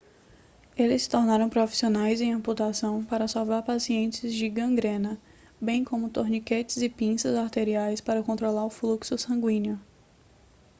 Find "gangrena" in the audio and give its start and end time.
4.49-5.21